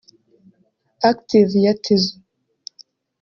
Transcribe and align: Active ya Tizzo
Active 1.11 1.51
ya 1.65 1.73
Tizzo 1.83 2.15